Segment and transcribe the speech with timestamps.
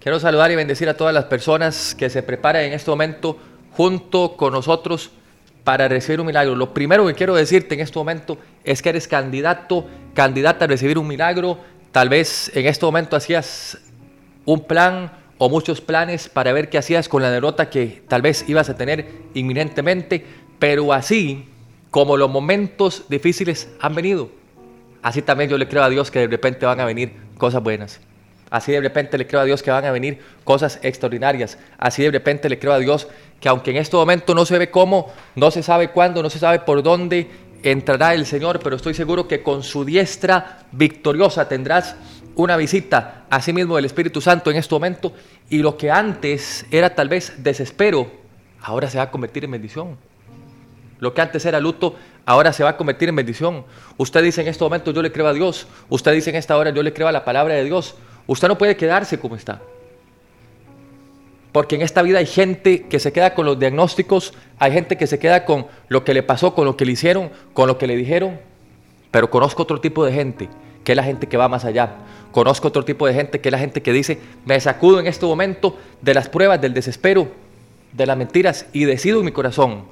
[0.00, 3.36] Quiero saludar y bendecir a todas las personas que se preparan en este momento
[3.72, 5.10] junto con nosotros
[5.62, 6.54] para recibir un milagro.
[6.54, 10.96] Lo primero que quiero decirte en este momento es que eres candidato, candidata a recibir
[10.96, 11.58] un milagro.
[11.92, 13.76] Tal vez en este momento hacías
[14.46, 18.48] un plan o muchos planes para ver qué hacías con la derrota que tal vez
[18.48, 20.24] ibas a tener inminentemente,
[20.58, 21.46] pero así
[21.90, 24.30] como los momentos difíciles han venido,
[25.02, 28.00] así también yo le creo a Dios que de repente van a venir cosas buenas.
[28.50, 31.56] Así de repente le creo a Dios que van a venir cosas extraordinarias.
[31.78, 33.06] Así de repente le creo a Dios
[33.40, 36.38] que aunque en este momento no se ve cómo, no se sabe cuándo, no se
[36.38, 37.30] sabe por dónde
[37.62, 41.96] entrará el Señor, pero estoy seguro que con su diestra victoriosa tendrás
[42.34, 45.12] una visita a sí mismo del Espíritu Santo en este momento
[45.48, 48.10] y lo que antes era tal vez desespero,
[48.60, 49.96] ahora se va a convertir en bendición.
[50.98, 51.96] Lo que antes era luto,
[52.26, 53.64] ahora se va a convertir en bendición.
[53.96, 56.70] Usted dice en este momento yo le creo a Dios, usted dice en esta hora
[56.70, 57.94] yo le creo a la palabra de Dios.
[58.30, 59.60] Usted no puede quedarse como está.
[61.50, 65.08] Porque en esta vida hay gente que se queda con los diagnósticos, hay gente que
[65.08, 67.88] se queda con lo que le pasó, con lo que le hicieron, con lo que
[67.88, 68.38] le dijeron.
[69.10, 70.48] Pero conozco otro tipo de gente,
[70.84, 71.96] que es la gente que va más allá.
[72.30, 75.26] Conozco otro tipo de gente, que es la gente que dice, me sacudo en este
[75.26, 77.32] momento de las pruebas, del desespero,
[77.92, 79.86] de las mentiras y decido en mi corazón.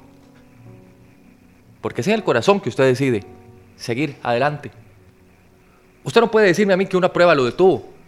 [1.81, 3.25] Porque es en el corazón que usted decide
[3.75, 4.71] seguir adelante.
[6.05, 7.98] Usted no puede decirme a mí que una prueba lo detuvo.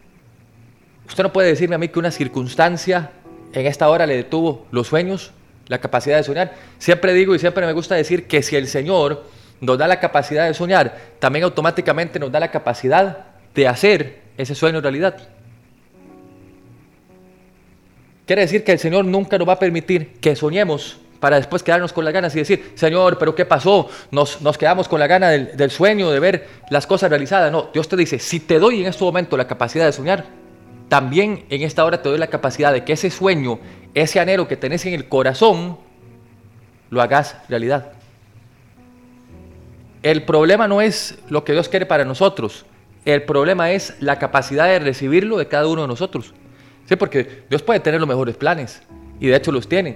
[1.08, 3.12] Usted no puede decirme a mí que una circunstancia
[3.54, 5.32] en esta hora le detuvo los sueños,
[5.68, 6.54] la capacidad de soñar.
[6.78, 9.24] Siempre digo y siempre me gusta decir que si el Señor
[9.60, 14.56] nos da la capacidad de soñar, también automáticamente nos da la capacidad de hacer ese
[14.56, 15.18] sueño realidad.
[18.26, 21.94] Quiere decir que el Señor nunca nos va a permitir que soñemos para después quedarnos
[21.94, 23.90] con las ganas y decir, Señor, pero ¿qué pasó?
[24.10, 27.52] Nos, nos quedamos con la gana del, del sueño, de ver las cosas realizadas.
[27.52, 30.41] No, Dios te dice, si te doy en este momento la capacidad de soñar,
[30.92, 33.62] también en esta hora te doy la capacidad de que ese sueño,
[33.94, 35.78] ese anhelo que tenés en el corazón,
[36.90, 37.94] lo hagas realidad.
[40.04, 42.66] El problema no es lo que Dios quiere para nosotros,
[43.06, 46.34] el problema es la capacidad de recibirlo de cada uno de nosotros.
[46.90, 48.82] Sí, porque Dios puede tener los mejores planes,
[49.22, 49.96] y de hecho los tiene.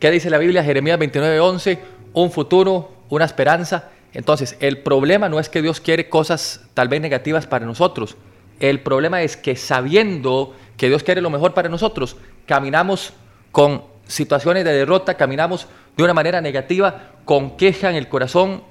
[0.00, 0.64] ¿Qué dice la Biblia?
[0.64, 1.78] Jeremías 29:11,
[2.12, 3.90] un futuro, una esperanza.
[4.12, 8.16] Entonces, el problema no es que Dios quiere cosas tal vez negativas para nosotros,
[8.60, 13.12] el problema es que sabiendo que Dios quiere lo mejor para nosotros, caminamos
[13.52, 18.62] con situaciones de derrota, caminamos de una manera negativa, con queja en el corazón,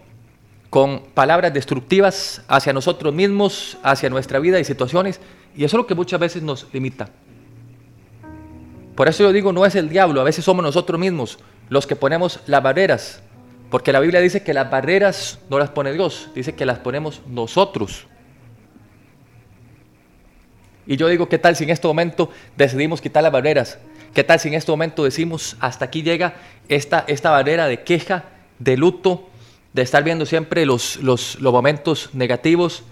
[0.70, 5.20] con palabras destructivas hacia nosotros mismos, hacia nuestra vida y situaciones,
[5.56, 7.10] y eso es lo que muchas veces nos limita.
[8.96, 11.38] Por eso yo digo, no es el diablo, a veces somos nosotros mismos
[11.70, 13.22] los que ponemos las barreras,
[13.70, 17.22] porque la Biblia dice que las barreras no las pone Dios, dice que las ponemos
[17.28, 18.08] nosotros.
[20.88, 23.78] Y yo digo, ¿qué tal si en este momento decidimos quitar las barreras?
[24.14, 26.36] ¿Qué tal si en este momento decimos, hasta aquí llega
[26.70, 28.24] esta, esta barrera de queja,
[28.58, 29.30] de luto,
[29.74, 32.84] de estar viendo siempre los, los, los momentos negativos,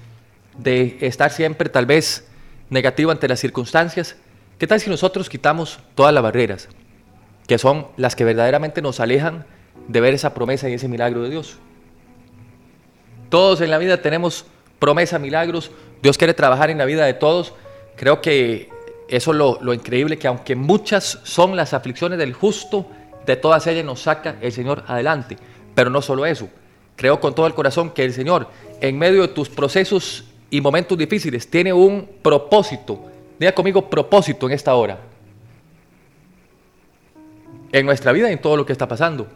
[0.57, 2.27] de estar siempre tal vez
[2.69, 4.17] negativo ante las circunstancias?
[4.59, 6.67] ¿Qué tal si nosotros quitamos todas las barreras,
[7.47, 9.45] que son las que verdaderamente nos alejan
[9.87, 11.57] de ver esa promesa y ese milagro de Dios?
[13.29, 14.45] Todos en la vida tenemos
[14.79, 15.71] promesa, milagros.
[16.03, 17.53] Dios quiere trabajar en la vida de todos,
[17.95, 18.69] Creo que
[19.07, 22.87] eso es lo, increíble, que aunque muchas son las aflicciones del justo,
[23.25, 25.37] de todas ellas nos saca el Señor adelante.
[25.73, 26.49] Pero no solo eso,
[26.95, 28.49] creo con todo el corazón que el Señor,
[28.81, 33.05] en medio de tus procesos y momentos difíciles, tiene un propósito.
[33.39, 34.99] Diga conmigo propósito en esta hora.
[37.71, 39.27] En nuestra vida y en todo lo que está pasando.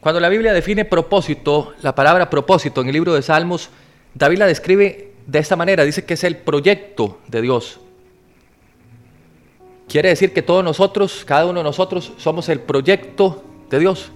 [0.00, 3.70] Cuando la Biblia define propósito, la palabra propósito en el libro de Salmos,
[4.12, 7.80] David la describe de esta manera, dice que es el proyecto de Dios.
[9.88, 14.10] Quiere decir que todos nosotros, cada uno de nosotros, somos el proyecto de Dios.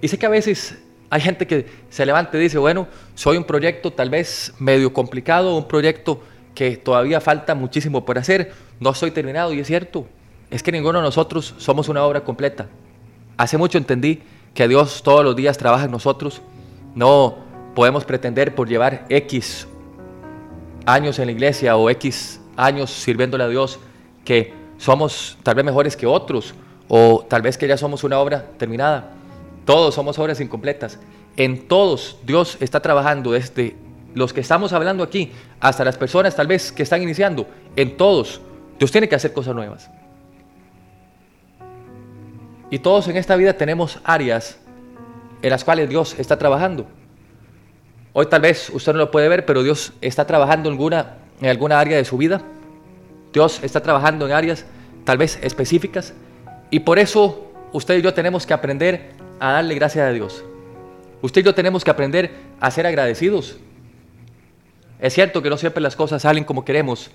[0.00, 0.78] Y sé que a veces
[1.10, 5.56] hay gente que se levanta y dice, bueno, soy un proyecto tal vez medio complicado,
[5.56, 6.20] un proyecto
[6.54, 10.06] que todavía falta muchísimo por hacer, no estoy terminado y es cierto,
[10.50, 12.68] es que ninguno de nosotros somos una obra completa.
[13.36, 14.22] Hace mucho entendí
[14.54, 16.40] que Dios todos los días trabaja en nosotros,
[16.94, 17.45] no
[17.76, 19.68] podemos pretender por llevar X
[20.86, 23.78] años en la iglesia o X años sirviéndole a Dios
[24.24, 26.54] que somos tal vez mejores que otros
[26.88, 29.12] o tal vez que ya somos una obra terminada.
[29.66, 30.98] Todos somos obras incompletas.
[31.36, 33.76] En todos Dios está trabajando desde
[34.14, 35.30] los que estamos hablando aquí
[35.60, 37.46] hasta las personas tal vez que están iniciando.
[37.76, 38.40] En todos
[38.78, 39.90] Dios tiene que hacer cosas nuevas.
[42.70, 44.58] Y todos en esta vida tenemos áreas
[45.42, 46.86] en las cuales Dios está trabajando.
[48.18, 51.50] Hoy tal vez usted no lo puede ver, pero Dios está trabajando en alguna en
[51.50, 52.40] alguna área de su vida.
[53.30, 54.64] Dios está trabajando en áreas
[55.04, 56.14] tal vez específicas.
[56.70, 60.42] Y por eso usted y yo tenemos que aprender a darle gracias a Dios.
[61.20, 63.58] Usted y yo tenemos que aprender a ser agradecidos.
[64.98, 67.10] Es cierto que no siempre las cosas salen como queremos.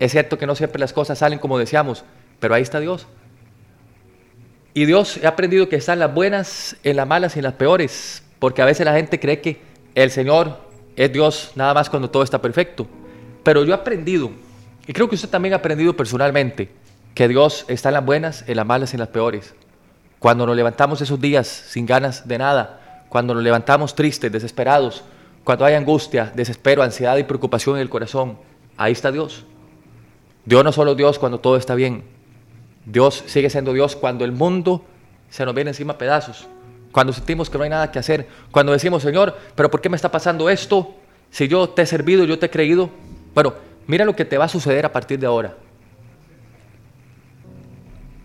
[0.00, 2.04] Es cierto que no siempre las cosas salen como deseamos.
[2.40, 3.06] Pero ahí está Dios.
[4.74, 8.24] Y Dios, he aprendido que están las buenas, en las malas y en las peores.
[8.40, 9.67] Porque a veces la gente cree que
[10.02, 10.58] el Señor
[10.94, 12.86] es Dios nada más cuando todo está perfecto.
[13.42, 14.30] Pero yo he aprendido,
[14.86, 16.70] y creo que usted también ha aprendido personalmente,
[17.14, 19.54] que Dios está en las buenas, en las malas y en las peores.
[20.20, 25.02] Cuando nos levantamos esos días sin ganas de nada, cuando nos levantamos tristes, desesperados,
[25.42, 28.38] cuando hay angustia, desespero, ansiedad y preocupación en el corazón,
[28.76, 29.46] ahí está Dios.
[30.44, 32.04] Dios no solo Dios cuando todo está bien.
[32.84, 34.84] Dios sigue siendo Dios cuando el mundo
[35.28, 36.46] se nos viene encima pedazos.
[36.92, 38.26] Cuando sentimos que no hay nada que hacer.
[38.50, 40.94] Cuando decimos, Señor, pero ¿por qué me está pasando esto?
[41.30, 42.90] Si yo te he servido, yo te he creído.
[43.34, 43.54] Bueno,
[43.86, 45.54] mira lo que te va a suceder a partir de ahora.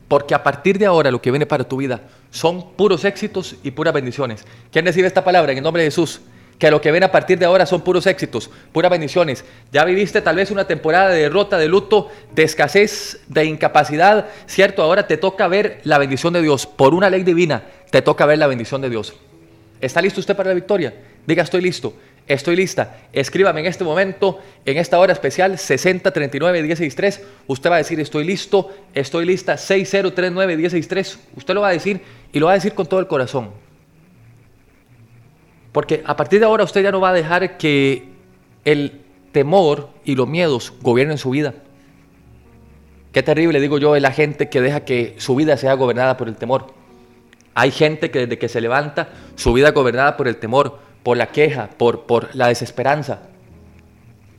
[0.07, 3.71] Porque a partir de ahora lo que viene para tu vida son puros éxitos y
[3.71, 4.45] puras bendiciones.
[4.71, 6.21] ¿Quién recibe esta palabra en el nombre de Jesús?
[6.63, 9.43] Que lo que viene a partir de ahora son puros éxitos, puras bendiciones.
[9.73, 14.81] Ya viviste tal vez una temporada de derrota, de luto, de escasez, de incapacidad, ¿cierto?
[14.81, 16.65] Ahora te toca ver la bendición de Dios.
[16.65, 19.13] Por una ley divina, te toca ver la bendición de Dios.
[19.81, 20.93] ¿Está listo usted para la victoria?
[21.27, 21.95] Diga, estoy listo.
[22.29, 22.95] Estoy lista.
[23.11, 27.19] Escríbame en este momento, en esta hora especial, 6039-163.
[27.45, 31.17] Usted va a decir, estoy listo, estoy lista, 6039-163.
[31.35, 31.99] Usted lo va a decir
[32.31, 33.49] y lo va a decir con todo el corazón.
[35.73, 38.07] Porque a partir de ahora usted ya no va a dejar que
[38.63, 39.01] el
[39.33, 41.55] temor y los miedos gobiernen su vida.
[43.11, 46.29] Qué terrible, digo yo, es la gente que deja que su vida sea gobernada por
[46.29, 46.67] el temor.
[47.55, 51.17] Hay gente que desde que se levanta, su vida es gobernada por el temor por
[51.17, 53.19] la queja, por, por la desesperanza.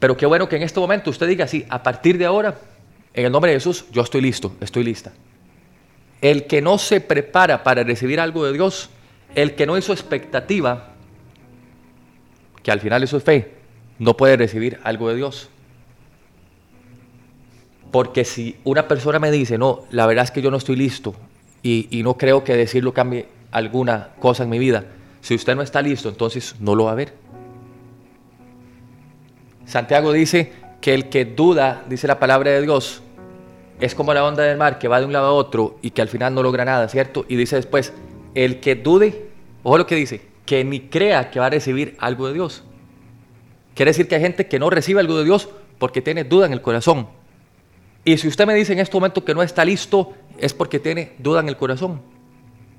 [0.01, 2.59] Pero qué bueno que en este momento usted diga así, a partir de ahora,
[3.13, 5.13] en el nombre de Jesús, yo estoy listo, estoy lista.
[6.21, 8.89] El que no se prepara para recibir algo de Dios,
[9.35, 10.94] el que no hizo expectativa,
[12.65, 13.53] que al final eso es fe,
[14.01, 15.49] no puede recibir algo de Dios.
[17.93, 21.15] Porque si una persona me dice, no, la verdad es que yo no estoy listo
[21.63, 24.85] y, y no creo que decirlo cambie alguna cosa en mi vida,
[25.21, 27.15] si usted no está listo, entonces no lo va a ver.
[29.67, 33.03] Santiago dice que el que duda, dice la palabra de Dios,
[33.81, 36.03] es como la onda del mar que va de un lado a otro y que
[36.03, 37.27] al final no logra nada, ¿cierto?
[37.29, 37.93] Y dice después,
[38.35, 39.29] el que dude,
[39.63, 42.64] ojo lo que dice, que ni crea que va a recibir algo de Dios.
[43.75, 45.49] Quiere decir que hay gente que no recibe algo de Dios
[45.79, 47.08] porque tiene duda en el corazón.
[48.05, 51.12] Y si usted me dice en este momento que no está listo, es porque tiene
[51.19, 52.00] duda en el corazón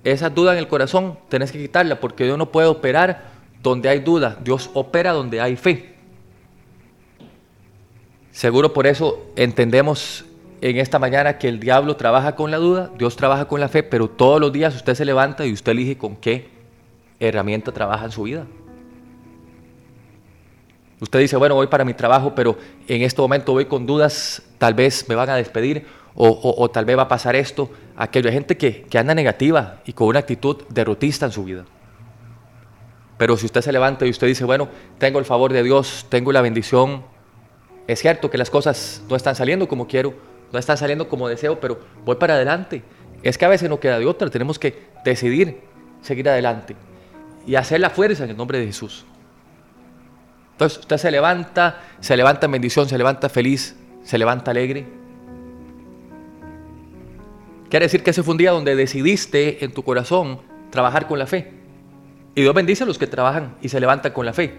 [0.05, 3.99] esa duda en el corazón tenés que quitarla porque Dios no puede operar donde hay
[3.99, 5.95] duda, Dios opera donde hay fe.
[8.31, 10.25] Seguro por eso entendemos
[10.61, 13.81] en esta mañana que el diablo trabaja con la duda, Dios trabaja con la fe,
[13.81, 16.49] pero todos los días usted se levanta y usted elige con qué
[17.27, 18.45] herramienta trabaja en su vida.
[20.99, 22.57] Usted dice, bueno, voy para mi trabajo, pero
[22.87, 25.85] en este momento voy con dudas, tal vez me van a despedir
[26.17, 28.29] o, tal vez va a pasar esto, aquello.
[28.29, 31.65] Hay gente que, que anda negativa y con una actitud derrotista en su vida.
[33.17, 36.31] Pero si usted se levanta y usted dice, bueno, tengo el favor de Dios, tengo
[36.31, 37.03] la bendición,
[37.87, 40.13] es cierto que las cosas no están saliendo como quiero,
[40.53, 42.83] no están saliendo como deseo, pero voy para adelante.
[43.21, 45.59] Es que a veces no queda de otra, tenemos que decidir
[46.01, 46.75] seguir adelante
[47.45, 49.05] y hacer la fuerza en el nombre de Jesús.
[50.53, 54.85] Entonces usted se levanta, se levanta en bendición, se levanta feliz, se levanta alegre.
[57.69, 61.27] Quiere decir que ese fue un día donde decidiste en tu corazón trabajar con la
[61.27, 61.51] fe.
[62.35, 64.53] Y Dios bendice a los que trabajan y se levantan con la fe.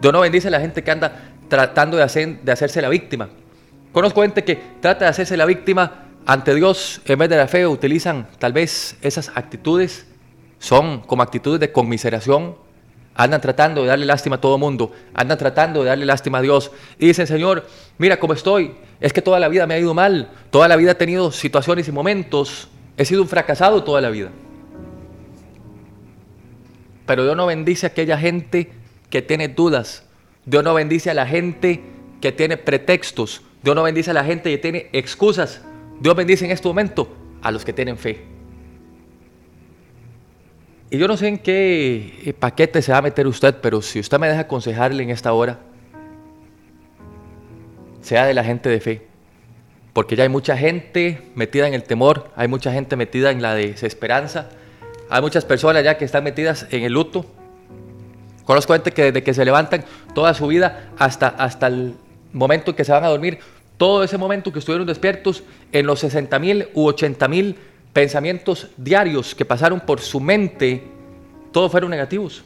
[0.00, 3.28] Dios no bendice a la gente que anda tratando de, hacer, de hacerse la víctima.
[3.92, 7.66] Conozco gente que trata de hacerse la víctima ante Dios en vez de la fe,
[7.66, 10.06] utilizan tal vez esas actitudes,
[10.62, 12.54] son como actitudes de conmiseración,
[13.16, 16.70] andan tratando de darle lástima a todo mundo, andan tratando de darle lástima a Dios.
[17.00, 17.66] Y dicen, Señor,
[17.98, 20.92] mira cómo estoy, es que toda la vida me ha ido mal, toda la vida
[20.92, 24.30] he tenido situaciones y momentos, he sido un fracasado toda la vida.
[27.06, 28.70] Pero Dios no bendice a aquella gente
[29.10, 30.04] que tiene dudas,
[30.46, 31.82] Dios no bendice a la gente
[32.20, 35.60] que tiene pretextos, Dios no bendice a la gente que tiene excusas,
[35.98, 37.08] Dios bendice en este momento
[37.42, 38.31] a los que tienen fe.
[40.92, 43.98] Y yo no sé en qué eh, paquete se va a meter usted, pero si
[43.98, 45.58] usted me deja aconsejarle en esta hora,
[48.02, 49.06] sea de la gente de fe.
[49.94, 53.54] Porque ya hay mucha gente metida en el temor, hay mucha gente metida en la
[53.54, 54.50] desesperanza,
[55.08, 57.24] hay muchas personas ya que están metidas en el luto.
[58.44, 61.94] Conozco gente que desde que se levantan toda su vida hasta, hasta el
[62.34, 63.38] momento en que se van a dormir,
[63.78, 67.56] todo ese momento que estuvieron despiertos, en los 60 mil u 80 mil
[67.92, 70.82] pensamientos diarios que pasaron por su mente,
[71.52, 72.44] todos fueron negativos.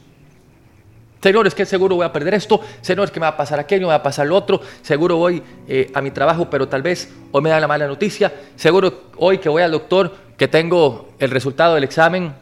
[1.21, 3.59] Señor, es que seguro voy a perder esto, Señor, es que me va a pasar
[3.59, 6.83] aquello, me va a pasar lo otro, seguro voy eh, a mi trabajo, pero tal
[6.83, 11.09] vez hoy me da la mala noticia, seguro hoy que voy al doctor, que tengo
[11.17, 12.33] el resultado del examen,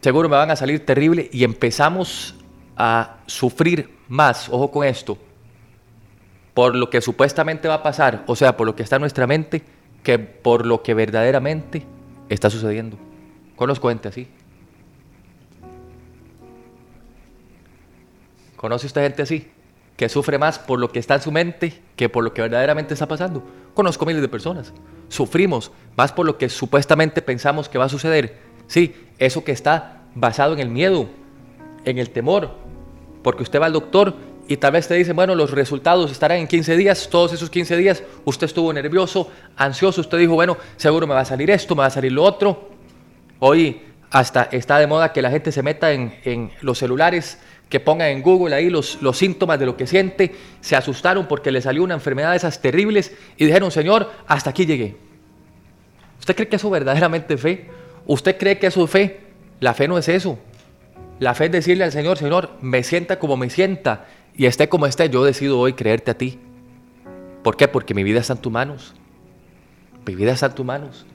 [0.00, 2.36] seguro me van a salir terrible y empezamos
[2.76, 5.18] a sufrir más, ojo con esto,
[6.54, 9.26] por lo que supuestamente va a pasar, o sea, por lo que está en nuestra
[9.26, 9.62] mente,
[10.04, 11.84] que por lo que verdaderamente
[12.34, 12.96] está sucediendo.
[13.56, 14.28] Conozco gente así.
[18.56, 19.50] ¿Conoce usted gente así?
[19.96, 22.94] Que sufre más por lo que está en su mente que por lo que verdaderamente
[22.94, 23.42] está pasando.
[23.74, 24.72] Conozco miles de personas.
[25.08, 28.38] Sufrimos más por lo que supuestamente pensamos que va a suceder.
[28.66, 31.08] Sí, eso que está basado en el miedo,
[31.84, 32.56] en el temor.
[33.22, 34.14] Porque usted va al doctor
[34.48, 37.76] y tal vez te dicen, bueno, los resultados estarán en 15 días, todos esos 15
[37.76, 41.80] días usted estuvo nervioso, ansioso, usted dijo, bueno, seguro me va a salir esto, me
[41.80, 42.70] va a salir lo otro.
[43.38, 48.10] Hoy hasta está de moda que la gente se meta en, los celulares, que ponga
[48.10, 51.82] en Google ahí los, los síntomas de lo que siente, se asustaron porque le salió
[51.82, 54.96] una enfermedad de esas terribles y dijeron, Señor, hasta aquí llegué.
[56.18, 57.68] ¿Usted cree que eso verdaderamente fe?
[58.06, 59.20] ¿Usted cree que eso es fe?
[59.60, 60.38] La fe no es eso.
[61.18, 64.86] La fe es decirle al Señor, Señor, me sienta como me sienta y esté como
[64.86, 66.38] esté, yo decido hoy creerte a ti.
[67.42, 67.68] ¿Por qué?
[67.68, 68.94] Porque mi vida está en tus manos.
[70.06, 71.06] Mi vida está en tus manos.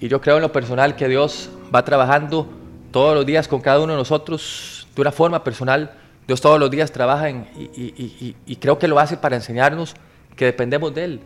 [0.00, 2.48] Y yo creo en lo personal que Dios va trabajando
[2.90, 5.92] todos los días con cada uno de nosotros de una forma personal.
[6.26, 9.94] Dios todos los días trabaja y, y creo que lo hace para enseñarnos
[10.36, 11.20] que dependemos de Él.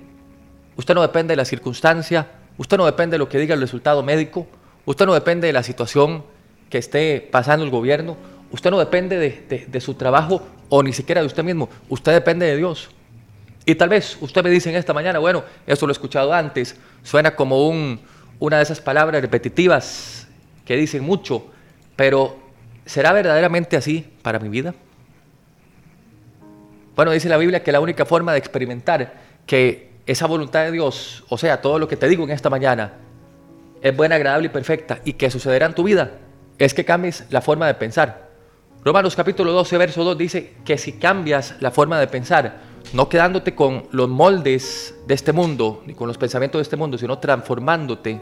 [0.76, 4.02] Usted no depende de la circunstancia, usted no depende de lo que diga el resultado
[4.02, 4.46] médico,
[4.84, 6.24] usted no depende de la situación
[6.70, 8.16] que esté pasando el gobierno,
[8.50, 11.68] Usted no depende de, su trabajo o ni siquiera de usted mismo.
[11.88, 12.90] Usted depende de Dios.
[13.64, 16.76] Y tal vez usted me dice en esta mañana, bueno, esto lo he escuchado antes,
[17.02, 18.00] suena como un,
[18.38, 20.26] una de esas palabras repetitivas
[20.64, 21.46] que dicen mucho,
[21.94, 22.38] pero
[22.86, 24.74] ¿será verdaderamente así para mi vida?
[26.96, 29.12] Bueno, dice la Biblia que la única forma de experimentar
[29.46, 32.92] que esa voluntad de Dios, o sea, todo lo que te digo en esta mañana,
[33.82, 36.12] es buena, agradable y perfecta y que sucederá en tu vida,
[36.58, 38.27] es que cambies la forma de pensar.
[38.84, 42.60] Romanos capítulo 12, verso 2 dice que si cambias la forma de pensar,
[42.92, 46.96] no quedándote con los moldes de este mundo, ni con los pensamientos de este mundo,
[46.96, 48.20] sino transformándote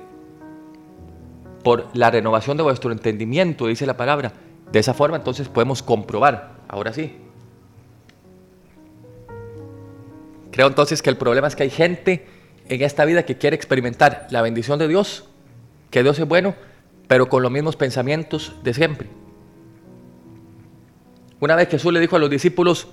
[1.62, 4.32] por la renovación de vuestro entendimiento, dice la palabra,
[4.72, 7.14] de esa forma entonces podemos comprobar, ahora sí.
[10.52, 12.26] Creo entonces que el problema es que hay gente
[12.68, 15.28] en esta vida que quiere experimentar la bendición de Dios,
[15.90, 16.54] que Dios es bueno,
[17.08, 19.25] pero con los mismos pensamientos de siempre.
[21.40, 22.88] Una vez Jesús le dijo a los discípulos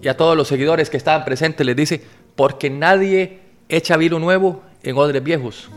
[0.00, 2.02] y a todos los seguidores que estaban presentes, les dice,
[2.36, 5.70] porque nadie echa vino nuevo en odres viejos.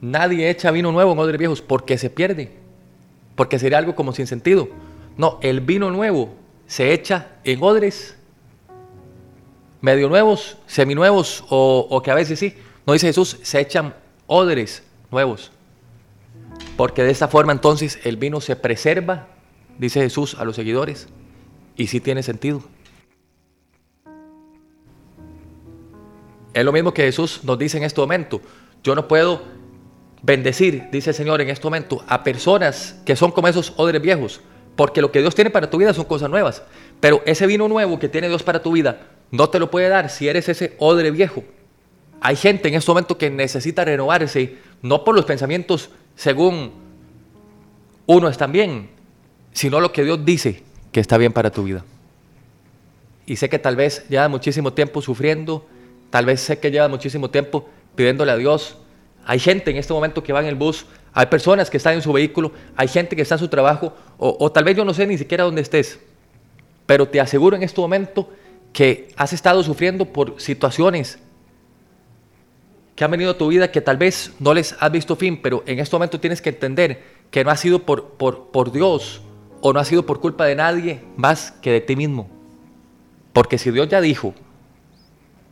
[0.00, 2.50] Nadie echa vino nuevo en odres viejos porque se pierde,
[3.34, 4.68] porque sería algo como sin sentido.
[5.16, 6.30] No, el vino nuevo
[6.66, 8.16] se echa en odres
[9.80, 12.54] medio nuevos, seminuevos o, o que a veces sí.
[12.86, 13.94] No dice Jesús, se echan
[14.26, 15.52] odres nuevos.
[16.76, 19.28] Porque de esta forma entonces el vino se preserva,
[19.78, 21.08] dice Jesús a los seguidores,
[21.76, 22.62] y sí tiene sentido.
[26.52, 28.40] Es lo mismo que Jesús nos dice en este momento.
[28.82, 29.42] Yo no puedo
[30.22, 34.40] bendecir, dice el Señor en este momento, a personas que son como esos odres viejos,
[34.76, 36.62] porque lo que Dios tiene para tu vida son cosas nuevas.
[37.00, 40.10] Pero ese vino nuevo que tiene Dios para tu vida no te lo puede dar
[40.10, 41.44] si eres ese odre viejo.
[42.20, 46.72] Hay gente en este momento que necesita renovarse, no por los pensamientos según
[48.04, 48.90] uno está bien,
[49.52, 50.62] sino lo que Dios dice
[50.92, 51.82] que está bien para tu vida.
[53.24, 55.66] Y sé que tal vez lleva muchísimo tiempo sufriendo,
[56.10, 58.76] tal vez sé que lleva muchísimo tiempo pidiéndole a Dios.
[59.24, 60.84] Hay gente en este momento que va en el bus,
[61.14, 64.36] hay personas que están en su vehículo, hay gente que está en su trabajo, o,
[64.40, 66.00] o tal vez yo no sé ni siquiera dónde estés,
[66.84, 68.28] pero te aseguro en este momento
[68.74, 71.18] que has estado sufriendo por situaciones
[73.00, 75.62] que han venido a tu vida que tal vez no les has visto fin, pero
[75.64, 79.22] en este momento tienes que entender que no ha sido por, por, por Dios
[79.62, 82.28] o no ha sido por culpa de nadie más que de ti mismo.
[83.32, 84.34] Porque si Dios ya dijo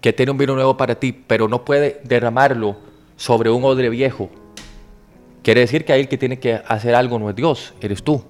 [0.03, 2.77] que tiene un vino nuevo para ti, pero no puede derramarlo
[3.17, 4.29] sobre un odre viejo,
[5.43, 8.23] quiere decir que ahí el que tiene que hacer algo no es Dios, eres tú.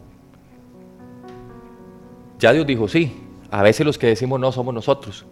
[2.38, 3.20] Ya Dios dijo sí,
[3.50, 5.26] a veces los que decimos no somos nosotros.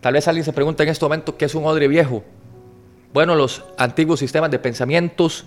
[0.00, 2.22] Tal vez alguien se pregunta en este momento qué es un odre viejo.
[3.12, 5.44] Bueno, los antiguos sistemas de pensamientos,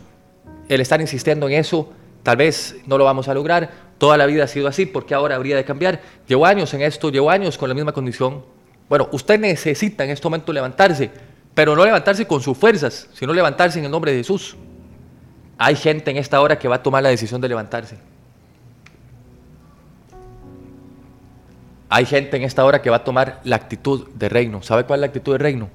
[0.69, 1.91] el estar insistiendo en eso,
[2.23, 5.35] tal vez no lo vamos a lograr, toda la vida ha sido así, porque ahora
[5.35, 6.01] habría de cambiar?
[6.27, 8.43] Llevo años en esto, llevo años con la misma condición.
[8.87, 11.11] Bueno, usted necesita en este momento levantarse,
[11.53, 14.55] pero no levantarse con sus fuerzas, sino levantarse en el nombre de Jesús.
[15.57, 17.97] Hay gente en esta hora que va a tomar la decisión de levantarse.
[21.89, 24.61] Hay gente en esta hora que va a tomar la actitud de reino.
[24.61, 25.69] ¿Sabe cuál es la actitud de reino?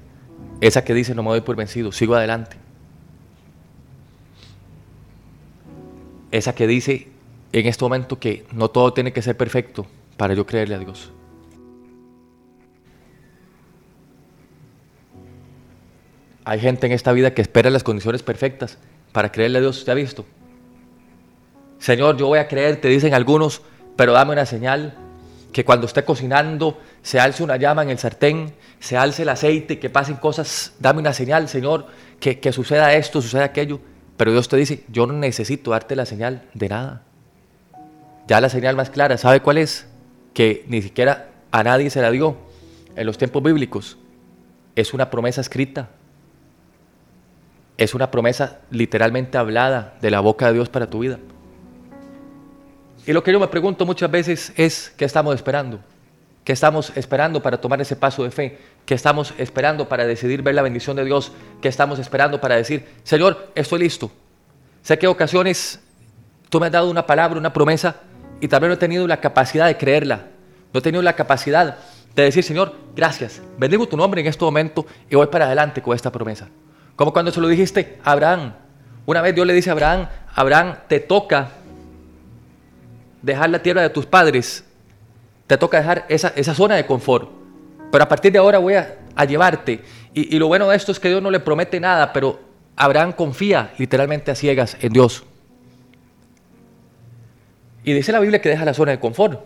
[0.65, 2.57] Esa que dice no me doy por vencido, sigo adelante.
[6.31, 7.07] Esa que dice
[7.51, 9.85] en este momento que no todo tiene que ser perfecto
[10.17, 11.11] para yo creerle a Dios.
[16.45, 18.79] Hay gente en esta vida que espera las condiciones perfectas
[19.11, 19.77] para creerle a Dios.
[19.77, 20.25] ¿Usted ha visto?
[21.77, 23.61] Señor, yo voy a creer, te dicen algunos,
[23.95, 24.95] pero dame una señal
[25.53, 29.77] que cuando esté cocinando se alce una llama en el sartén, se alce el aceite,
[29.77, 31.85] que pasen cosas, dame una señal, Señor,
[32.19, 33.79] que, que suceda esto, suceda aquello.
[34.17, 37.03] Pero Dios te dice, yo no necesito darte la señal de nada.
[38.27, 39.85] Ya la señal más clara, ¿sabe cuál es?
[40.33, 42.37] Que ni siquiera a nadie se la dio
[42.95, 43.99] en los tiempos bíblicos.
[44.75, 45.89] Es una promesa escrita.
[47.77, 51.19] Es una promesa literalmente hablada de la boca de Dios para tu vida.
[53.05, 55.81] Y lo que yo me pregunto muchas veces es, ¿qué estamos esperando?
[56.45, 58.59] ¿Qué estamos esperando para tomar ese paso de fe?
[58.85, 61.31] ¿Qué estamos esperando para decidir ver la bendición de Dios?
[61.59, 64.11] ¿Qué estamos esperando para decir, Señor, estoy listo?
[64.83, 65.79] Sé que ocasiones
[66.49, 67.95] tú me has dado una palabra, una promesa,
[68.41, 70.27] y también no he tenido la capacidad de creerla.
[70.71, 71.79] No he tenido la capacidad
[72.13, 75.95] de decir, Señor, gracias, bendigo tu nombre en este momento y voy para adelante con
[75.95, 76.49] esta promesa.
[76.95, 78.53] Como cuando se lo dijiste a Abraham.
[79.07, 81.49] Una vez Dios le dice a Abraham, Abraham, te toca
[83.23, 84.64] dejar la tierra de tus padres
[85.47, 87.29] te toca dejar esa, zona de confort.
[87.91, 88.97] Pero a partir de ahora voy a,
[89.27, 89.81] llevarte.
[90.13, 92.39] Y, y, lo bueno de esto es que Dios no le promete nada, pero
[92.75, 95.23] Abraham confía literalmente a ciegas en Dios.
[97.83, 99.39] Y dice la Biblia que deja la zona de confort.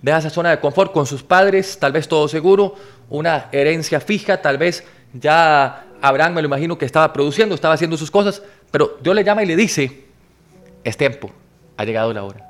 [0.00, 2.74] Deja esa zona de confort con sus padres, tal vez todo seguro,
[3.10, 7.96] una herencia fija, tal vez ya Abraham me lo imagino que estaba produciendo, estaba haciendo
[7.96, 10.04] sus cosas, pero Dios le llama y le dice,
[10.84, 11.30] es tiempo,
[11.76, 12.46] ha llegado la hora.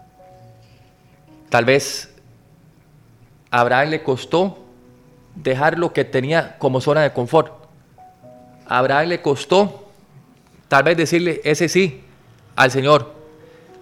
[1.49, 2.10] Tal vez
[3.51, 4.59] Abraham le costó
[5.35, 7.53] dejar lo que tenía como zona de confort.
[8.67, 9.89] Abraham le costó
[10.69, 12.03] tal vez decirle ese sí
[12.57, 13.21] al Señor.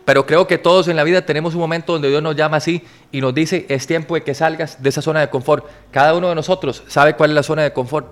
[0.05, 2.83] Pero creo que todos en la vida tenemos un momento donde Dios nos llama así
[3.13, 5.67] y nos dice, es tiempo de que salgas de esa zona de confort.
[5.91, 8.07] Cada uno de nosotros sabe cuál es la zona de confort.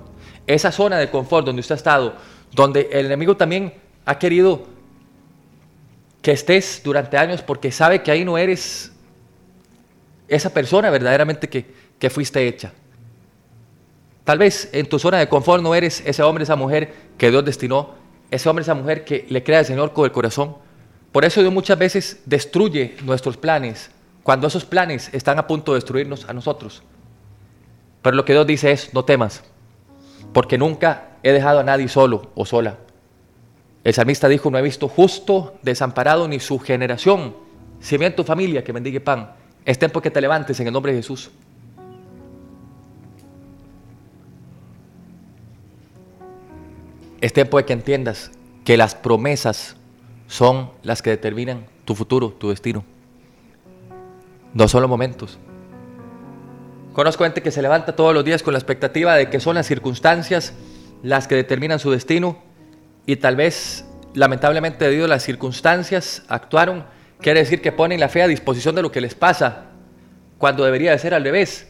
[0.47, 2.15] Esa zona de confort donde usted ha estado,
[2.53, 3.73] donde el enemigo también
[4.05, 4.67] ha querido
[6.21, 8.93] que estés durante años porque sabe que ahí no eres
[10.29, 11.67] esa persona verdaderamente que,
[11.99, 12.73] que fuiste hecha.
[14.25, 17.45] Tal vez en tu zona de confort no eres ese hombre, esa mujer que Dios
[17.45, 17.95] destinó,
[18.31, 20.57] ese hombre, esa mujer que le crea al Señor con el corazón.
[21.13, 23.91] Por eso Dios muchas veces destruye nuestros planes,
[24.23, 26.83] cuando esos planes están a punto de destruirnos a nosotros.
[28.03, 29.45] Pero lo que Dios dice es, no temas,
[30.33, 32.79] porque nunca he dejado a nadie solo o sola.
[33.85, 37.37] El salmista dijo, no he visto justo desamparado ni su generación,
[37.79, 39.33] si bien tu familia que bendiga pan.
[39.67, 41.31] Es tiempo que te levantes en el nombre de Jesús.
[47.21, 48.31] Es tiempo de que entiendas
[48.65, 49.77] que las promesas
[50.29, 52.85] son las que determinan tu futuro, tu destino.
[54.55, 55.37] No son los momentos.
[56.93, 59.67] Conozco gente que se levanta todos los días con la expectativa de que son las
[59.67, 60.55] circunstancias
[61.03, 62.39] las que determinan su destino
[63.05, 66.85] y tal vez, lamentablemente, debido a las circunstancias, actuaron
[67.21, 69.65] Quiere decir que ponen la fe a disposición de lo que les pasa,
[70.39, 71.69] cuando debería de ser al revés.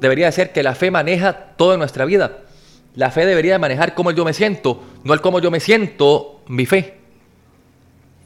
[0.00, 2.38] Debería de ser que la fe maneja toda nuestra vida.
[2.94, 6.42] La fe debería de manejar cómo yo me siento, no el cómo yo me siento,
[6.48, 6.96] mi fe.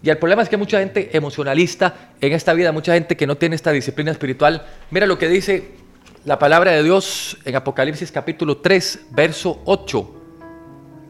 [0.03, 3.37] Y el problema es que mucha gente emocionalista en esta vida, mucha gente que no
[3.37, 5.73] tiene esta disciplina espiritual, mira lo que dice
[6.25, 10.21] la palabra de Dios en Apocalipsis capítulo 3, verso 8.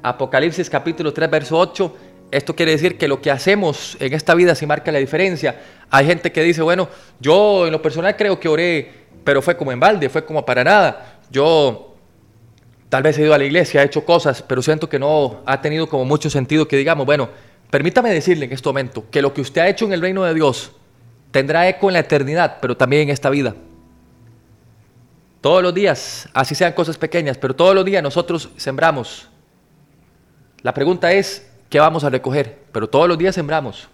[0.02, 1.96] Apocalipsis capítulo 3, verso 8
[2.36, 5.60] esto quiere decir que lo que hacemos en esta vida sí marca la diferencia.
[5.88, 6.88] Hay gente que dice, bueno,
[7.20, 8.90] yo en lo personal creo que oré,
[9.22, 11.20] pero fue como en balde, fue como para nada.
[11.30, 11.94] Yo
[12.88, 15.60] tal vez he ido a la iglesia, he hecho cosas, pero siento que no ha
[15.60, 17.28] tenido como mucho sentido que digamos, bueno,
[17.70, 20.34] permítame decirle en este momento que lo que usted ha hecho en el reino de
[20.34, 20.72] Dios
[21.30, 23.54] tendrá eco en la eternidad, pero también en esta vida.
[25.40, 29.28] Todos los días, así sean cosas pequeñas, pero todos los días nosotros sembramos.
[30.62, 32.60] La pregunta es, ¿qué vamos a recoger?
[32.70, 33.88] Pero todos los días sembramos.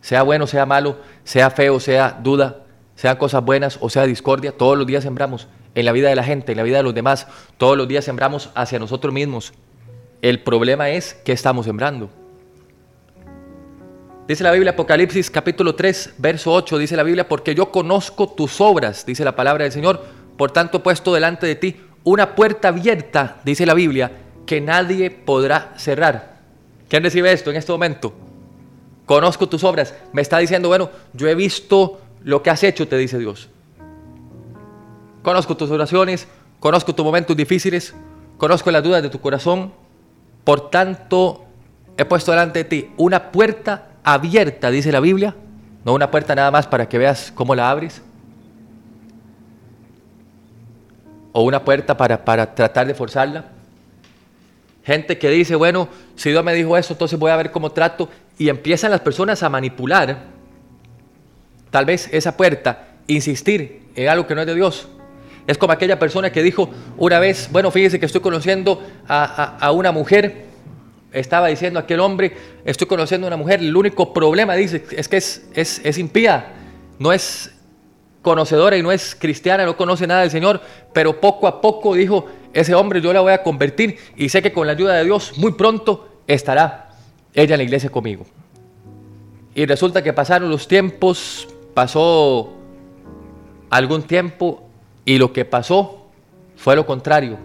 [0.00, 2.60] Sea bueno, sea malo, sea feo, sea duda,
[2.94, 6.22] sean cosas buenas o sea discordia, todos los días sembramos en la vida de la
[6.22, 7.26] gente, en la vida de los demás,
[7.58, 9.52] todos los días sembramos hacia nosotros mismos.
[10.22, 12.08] El problema es qué estamos sembrando.
[14.26, 18.58] Dice la Biblia, Apocalipsis capítulo 3, verso 8, dice la Biblia, porque yo conozco tus
[18.62, 20.02] obras, dice la palabra del Señor,
[20.38, 25.74] por tanto puesto delante de ti una puerta abierta, dice la Biblia, que nadie podrá
[25.76, 26.36] cerrar.
[26.88, 28.14] ¿Quién recibe esto en este momento?
[29.04, 29.94] Conozco tus obras.
[30.12, 33.48] Me está diciendo, bueno, yo he visto lo que has hecho, te dice Dios.
[35.22, 36.28] Conozco tus oraciones,
[36.60, 37.94] conozco tus momentos difíciles,
[38.38, 39.72] conozco las dudas de tu corazón.
[40.44, 41.44] Por tanto,
[41.96, 45.34] he puesto delante de ti una puerta abierta, dice la Biblia.
[45.84, 48.02] No una puerta nada más para que veas cómo la abres.
[51.32, 53.55] O una puerta para, para tratar de forzarla.
[54.86, 58.08] Gente que dice, bueno, si Dios me dijo eso, entonces voy a ver cómo trato.
[58.38, 60.16] Y empiezan las personas a manipular
[61.72, 64.86] tal vez esa puerta, insistir en algo que no es de Dios.
[65.48, 69.90] Es como aquella persona que dijo una vez, bueno, fíjese que estoy conociendo a, una
[69.90, 70.44] mujer,
[71.10, 75.16] estaba diciendo aquel hombre, estoy conociendo a una mujer, el único problema, dice, es que
[75.16, 76.52] es, es, es impía,
[77.00, 77.50] no es
[78.22, 80.60] conocedora y no es cristiana, no conoce nada del Señor,
[80.92, 84.50] pero poco a poco dijo, ese hombre yo la voy a convertir y sé que
[84.50, 86.88] con la ayuda de Dios muy pronto estará
[87.34, 88.24] ella en la iglesia conmigo.
[89.54, 92.54] Y resulta que pasaron los tiempos, pasó
[93.68, 94.66] algún tiempo
[95.04, 96.06] y lo que pasó
[96.56, 97.36] fue lo contrario.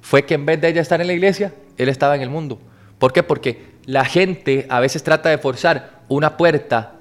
[0.00, 2.58] Fue que en vez de ella estar en la iglesia, él estaba en el mundo.
[2.98, 3.22] ¿Por qué?
[3.22, 6.95] Porque la gente a veces trata de forzar una puerta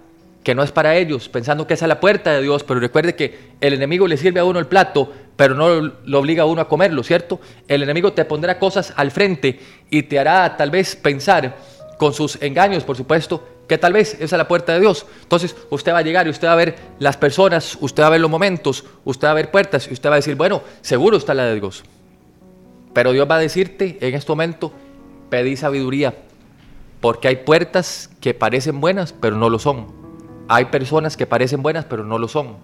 [0.45, 3.15] que no es para ellos, pensando que esa es la puerta de Dios, pero recuerde
[3.15, 6.61] que el enemigo le sirve a uno el plato, pero no lo obliga a uno
[6.61, 7.41] a comerlo, ¿cierto?
[7.67, 11.57] El enemigo te pondrá cosas al frente y te hará tal vez pensar,
[11.97, 15.07] con sus engaños, por supuesto, que tal vez esa es la puerta de Dios.
[15.23, 18.11] Entonces usted va a llegar y usted va a ver las personas, usted va a
[18.11, 21.17] ver los momentos, usted va a ver puertas y usted va a decir, bueno, seguro
[21.17, 21.83] está la de Dios.
[22.93, 24.71] Pero Dios va a decirte en este momento,
[25.31, 26.13] pedí sabiduría,
[27.01, 30.04] porque hay puertas que parecen buenas, pero no lo son.
[30.47, 32.57] Hay personas que parecen buenas, pero no lo son.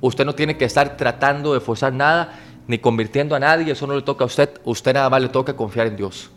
[0.00, 3.94] Usted no tiene que estar tratando de forzar nada, ni convirtiendo a nadie, eso no
[3.94, 6.30] le toca a usted, usted nada más le toca confiar en Dios.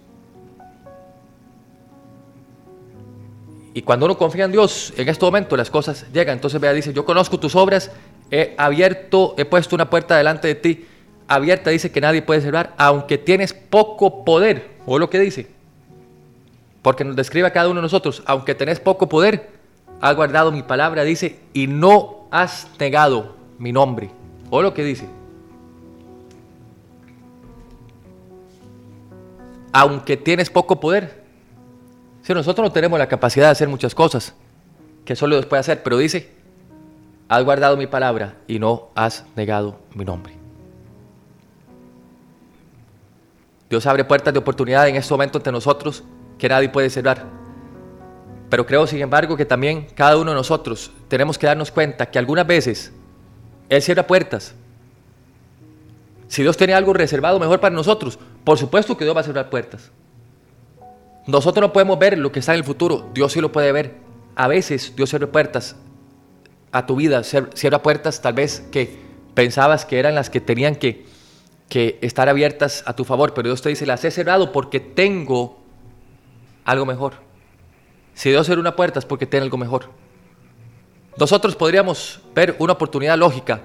[3.74, 6.36] Y cuando uno confía en Dios, en este momento las cosas llegan.
[6.36, 7.92] Entonces vea, dice, yo conozco tus obras,
[8.30, 10.86] he abierto, he puesto una puerta delante de ti,
[11.28, 14.72] abierta dice que nadie puede cerrar, aunque tienes poco poder.
[14.86, 15.48] O lo que dice.
[16.82, 19.61] Porque nos describe a cada uno de nosotros, aunque tenés poco poder,
[20.02, 24.10] has guardado mi palabra, dice, y no has negado mi nombre.
[24.50, 25.08] O lo que dice.
[29.72, 31.24] Aunque tienes poco poder,
[32.24, 34.34] si nosotros no tenemos la capacidad de hacer muchas cosas,
[35.06, 36.32] que solo Dios puede hacer, pero dice,
[37.30, 40.34] has guardado mi palabra y no has negado mi nombre.
[43.70, 46.04] Dios abre puertas de oportunidad en este momento entre nosotros
[46.38, 47.40] que nadie puede cerrar.
[48.52, 52.20] Pero creo, sin embargo, que también cada uno de nosotros tenemos que darnos cuenta que
[52.20, 52.92] algunas veces
[53.70, 54.54] Él cierra puertas.
[56.28, 59.50] Si Dios tiene algo reservado mejor para nosotros, por supuesto que Dios va a cerrar
[59.50, 59.90] puertas.
[61.28, 63.96] Nosotros no podemos ver lo que está en el futuro, Dios sí lo puede ver.
[64.36, 65.78] A veces Dios cierra puertas
[66.74, 69.00] a tu vida, cierra puertas tal vez que
[69.34, 71.06] pensabas que eran las que tenían que,
[71.70, 75.58] que estar abiertas a tu favor, pero Dios te dice, las he cerrado porque tengo
[76.66, 77.31] algo mejor.
[78.13, 79.86] Si Dios cierra una puerta es porque tiene algo mejor.
[81.17, 83.62] Nosotros podríamos ver una oportunidad lógica,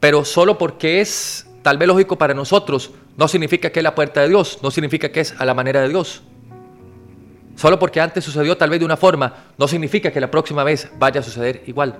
[0.00, 4.20] pero solo porque es tal vez lógico para nosotros, no significa que es la puerta
[4.20, 6.22] de Dios, no significa que es a la manera de Dios.
[7.56, 10.90] Solo porque antes sucedió tal vez de una forma, no significa que la próxima vez
[10.98, 11.98] vaya a suceder igual.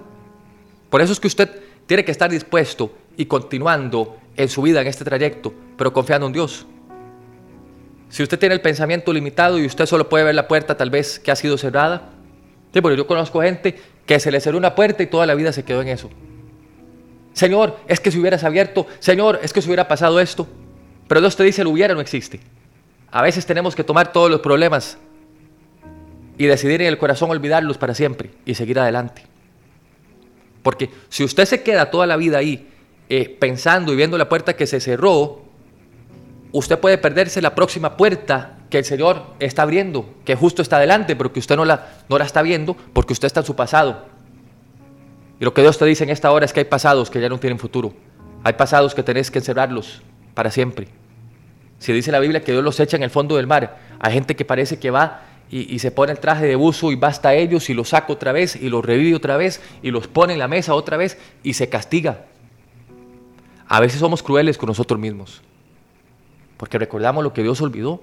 [0.90, 1.50] Por eso es que usted
[1.87, 6.33] tiene que estar dispuesto y continuando en su vida en este trayecto, pero confiando en
[6.33, 6.66] Dios.
[8.09, 11.19] Si usted tiene el pensamiento limitado y usted solo puede ver la puerta tal vez
[11.19, 12.11] que ha sido cerrada,
[12.73, 15.53] sí, porque yo conozco gente que se le cerró una puerta y toda la vida
[15.53, 16.11] se quedó en eso.
[17.33, 20.47] Señor, es que si hubieras abierto, Señor, es que si hubiera pasado esto.
[21.09, 22.40] Pero Dios te dice, el hubiera no existe.
[23.11, 24.99] A veces tenemos que tomar todos los problemas
[26.38, 29.23] y decidir en el corazón olvidarlos para siempre y seguir adelante.
[30.62, 32.69] Porque si usted se queda toda la vida ahí
[33.09, 35.45] eh, pensando y viendo la puerta que se cerró,
[36.59, 41.14] usted puede perderse la próxima puerta que el Señor está abriendo, que justo está adelante,
[41.14, 44.07] pero que usted no la, no la está viendo porque usted está en su pasado.
[45.38, 47.29] Y lo que Dios te dice en esta hora es que hay pasados que ya
[47.29, 47.92] no tienen futuro.
[48.42, 50.03] Hay pasados que tenés que encerrarlos
[50.35, 50.88] para siempre.
[51.79, 54.35] Si dice la Biblia que Dios los echa en el fondo del mar, hay gente
[54.35, 57.71] que parece que va y, se pone el traje de buzo y basta a ellos
[57.71, 60.49] y los saca otra vez y los revive otra vez y los pone en la
[60.49, 62.25] mesa otra vez y se castiga.
[63.69, 65.42] A veces somos crueles con nosotros mismos,
[66.57, 68.01] porque recordamos lo que Dios olvidó.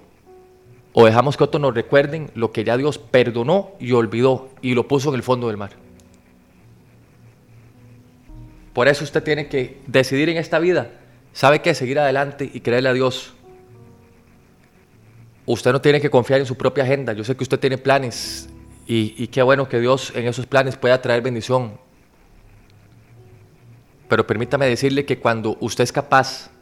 [0.95, 4.87] o dejamos que otros nos recuerden lo que ya Dios perdonó y olvidó y lo
[4.87, 5.71] puso en el fondo del mar.
[8.73, 10.91] Por eso usted tiene que decidir en esta vida,
[11.31, 13.33] sabe que seguir adelante y creerle a Dios.
[15.47, 17.13] Usted no tiene que confiar en su propia agenda.
[17.13, 18.49] Yo sé que usted tiene planes
[18.87, 21.79] y, y qué bueno que Dios en esos planes pueda traer bendición.
[24.07, 26.52] Pero permítame decirle que cuando usted es capaz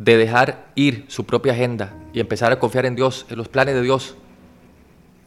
[0.00, 3.74] de dejar ir su propia agenda y empezar a confiar en Dios, en los planes
[3.74, 4.16] de Dios,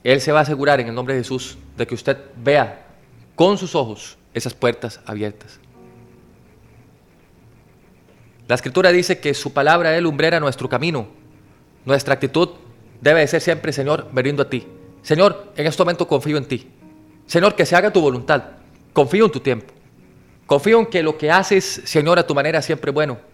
[0.03, 2.87] Él se va a asegurar en el nombre de Jesús de que usted vea
[3.35, 5.59] con sus ojos esas puertas abiertas.
[8.47, 11.07] La escritura dice que su palabra es lumbrera nuestro camino.
[11.85, 12.49] Nuestra actitud
[12.99, 14.65] debe de ser siempre, Señor, veniendo a ti.
[15.03, 16.67] Señor, en este momento confío en ti.
[17.27, 18.43] Señor, que se haga tu voluntad.
[18.91, 19.71] Confío en tu tiempo.
[20.47, 23.32] Confío en que lo que haces, Señor, a tu manera siempre es bueno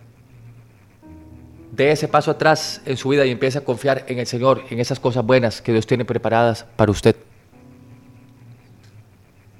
[1.83, 4.79] dé ese paso atrás en su vida y empiece a confiar en el Señor, en
[4.79, 7.15] esas cosas buenas que Dios tiene preparadas para usted.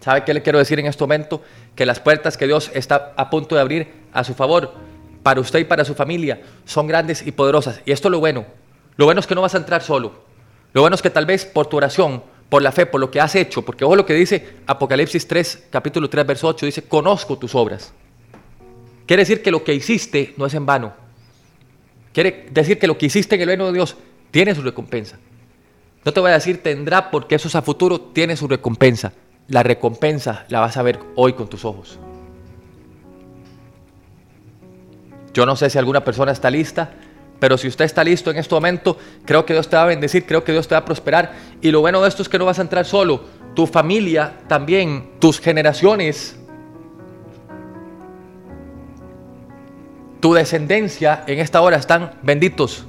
[0.01, 1.41] ¿Sabe qué le quiero decir en este momento?
[1.75, 4.73] Que las puertas que Dios está a punto de abrir a su favor,
[5.23, 7.81] para usted y para su familia, son grandes y poderosas.
[7.85, 8.45] Y esto es lo bueno.
[8.97, 10.23] Lo bueno es que no vas a entrar solo.
[10.73, 13.21] Lo bueno es que tal vez por tu oración, por la fe, por lo que
[13.21, 17.37] has hecho, porque ojo lo que dice Apocalipsis 3, capítulo 3, verso 8, dice, conozco
[17.37, 17.93] tus obras.
[19.05, 21.08] Quiere decir que lo que hiciste no es en vano.
[22.13, 23.95] Quiere decir que lo que hiciste en el reino de Dios
[24.31, 25.17] tiene su recompensa.
[26.05, 29.13] No te voy a decir tendrá porque eso es a futuro, tiene su recompensa.
[29.47, 31.99] La recompensa la vas a ver hoy con tus ojos.
[35.33, 36.91] Yo no sé si alguna persona está lista,
[37.39, 40.25] pero si usted está listo en este momento, creo que Dios te va a bendecir,
[40.25, 41.33] creo que Dios te va a prosperar.
[41.61, 43.23] Y lo bueno de esto es que no vas a entrar solo,
[43.55, 46.38] tu familia también, tus generaciones
[50.19, 52.85] tu descendencia en esta hora están benditos.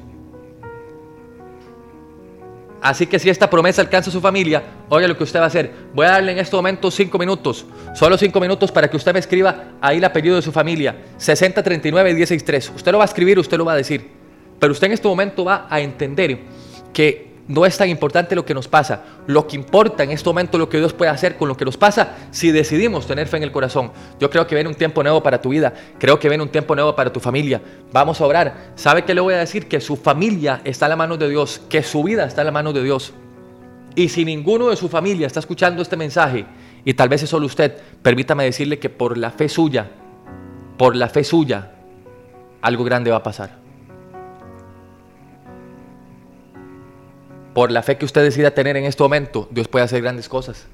[2.83, 5.49] Así que si esta promesa alcanza a su familia, oiga lo que usted va a
[5.49, 5.71] hacer.
[5.93, 9.19] Voy a darle en este momento cinco minutos, solo cinco minutos para que usted me
[9.19, 12.73] escriba ahí el apellido de su familia, 6039 163.
[12.77, 14.09] Usted lo va a escribir, usted lo va a decir.
[14.59, 16.39] Pero usted en este momento va a entender
[16.93, 19.03] que no es tan importante lo que nos pasa.
[19.27, 21.65] Lo que importa en este momento es lo que Dios puede hacer con lo que
[21.65, 23.91] nos pasa si decidimos tener fe en el corazón.
[24.21, 25.75] Yo creo que viene un tiempo nuevo para tu vida.
[25.99, 27.61] Creo que viene un tiempo nuevo para tu familia.
[27.93, 28.71] Vamos a orar.
[28.77, 29.67] ¿Sabe qué le voy a decir?
[29.67, 31.61] Que su familia está en la mano de Dios.
[31.69, 33.15] Que su vida está en la mano de Dios.
[33.97, 36.47] Y si ninguno de su familia está escuchando este mensaje,
[36.85, 39.91] y tal vez es solo usted, permítame decirle que por la fe suya,
[40.79, 41.73] por la fe suya,
[42.63, 43.60] algo grande va a pasar.
[47.55, 50.67] Por la fe que usted decida tener en este momento, Dios puede hacer grandes cosas.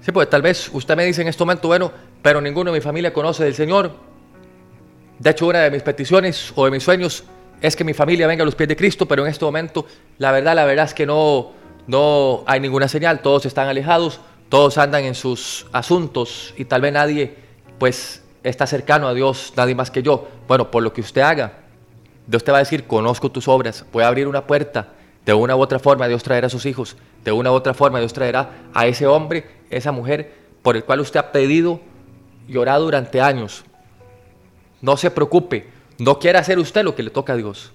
[0.00, 2.82] Sí, pues tal vez usted me dice en este momento, bueno, pero ninguno de mi
[2.82, 3.92] familia conoce del Señor.
[5.18, 7.24] De hecho, una de mis peticiones o de mis sueños
[7.60, 9.84] es que mi familia venga a los pies de Cristo, pero en este momento,
[10.16, 11.52] la verdad, la verdad es que no,
[11.86, 16.94] no hay ninguna señal, todos están alejados, todos andan en sus asuntos y tal vez
[16.94, 17.34] nadie,
[17.78, 20.28] pues, está cercano a Dios, nadie más que yo.
[20.48, 21.59] Bueno, por lo que usted haga,
[22.26, 24.88] Dios te va a decir, conozco tus obras, voy a abrir una puerta.
[25.24, 26.96] De una u otra forma Dios traerá a sus hijos.
[27.24, 31.00] De una u otra forma Dios traerá a ese hombre, esa mujer por el cual
[31.00, 31.80] usted ha pedido
[32.48, 33.64] y orado durante años.
[34.80, 37.72] No se preocupe, no quiere hacer usted lo que le toca a Dios.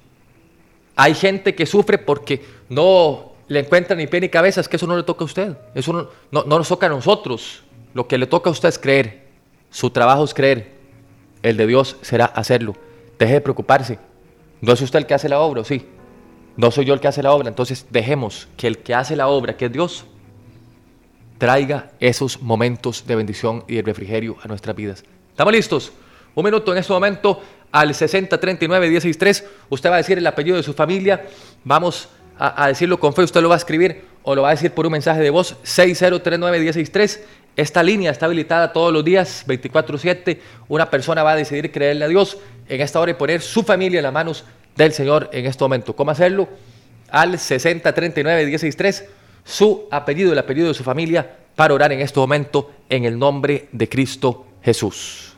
[0.95, 4.87] Hay gente que sufre porque no le encuentra ni pie ni cabeza, es que eso
[4.87, 7.63] no le toca a usted, eso no, no nos toca a nosotros.
[7.93, 9.25] Lo que le toca a usted es creer,
[9.69, 10.71] su trabajo es creer,
[11.43, 12.75] el de Dios será hacerlo.
[13.19, 13.99] Deje de preocuparse,
[14.65, 15.63] ¿No es usted el que hace la obra?
[15.63, 15.85] Sí.
[16.57, 17.49] No soy yo el que hace la obra.
[17.49, 20.05] Entonces dejemos que el que hace la obra, que es Dios,
[21.37, 25.03] traiga esos momentos de bendición y de refrigerio a nuestras vidas.
[25.29, 25.91] ¿Estamos listos?
[26.33, 29.43] Un minuto en este momento al 6039-163.
[29.69, 31.27] Usted va a decir el apellido de su familia.
[31.63, 33.21] Vamos a, decirlo con fe.
[33.21, 35.57] Usted lo va a escribir o lo va a decir por un mensaje de voz
[35.63, 37.19] 6039-163.
[37.55, 40.39] Esta línea está habilitada todos los días, 24/7.
[40.67, 43.99] Una persona va a decidir creerle a Dios en esta hora y poner su familia
[43.99, 44.43] en las manos
[44.75, 45.95] del Señor en este momento.
[45.95, 46.47] ¿Cómo hacerlo?
[47.09, 49.05] Al 6039-163,
[49.43, 53.69] su apellido, el apellido de su familia, para orar en este momento en el nombre
[53.71, 55.34] de Cristo Jesús.